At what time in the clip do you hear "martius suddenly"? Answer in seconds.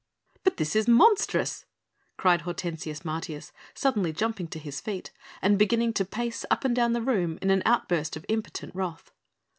3.05-4.11